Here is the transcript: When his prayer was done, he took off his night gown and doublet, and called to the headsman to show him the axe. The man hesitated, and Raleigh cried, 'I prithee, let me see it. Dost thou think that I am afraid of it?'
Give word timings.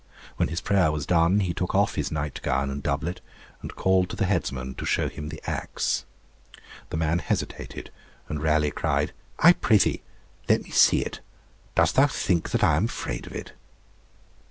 When 0.37 0.49
his 0.49 0.61
prayer 0.61 0.91
was 0.91 1.05
done, 1.05 1.41
he 1.41 1.53
took 1.53 1.75
off 1.75 1.93
his 1.93 2.11
night 2.11 2.39
gown 2.41 2.71
and 2.71 2.81
doublet, 2.81 3.21
and 3.61 3.75
called 3.75 4.09
to 4.09 4.15
the 4.15 4.25
headsman 4.25 4.73
to 4.79 4.83
show 4.87 5.07
him 5.09 5.29
the 5.29 5.39
axe. 5.47 6.05
The 6.89 6.97
man 6.97 7.19
hesitated, 7.19 7.91
and 8.27 8.41
Raleigh 8.41 8.71
cried, 8.71 9.13
'I 9.37 9.53
prithee, 9.61 10.01
let 10.49 10.63
me 10.63 10.71
see 10.71 11.01
it. 11.05 11.19
Dost 11.75 11.93
thou 11.97 12.07
think 12.07 12.49
that 12.49 12.63
I 12.63 12.77
am 12.77 12.85
afraid 12.85 13.27
of 13.27 13.33
it?' 13.33 13.53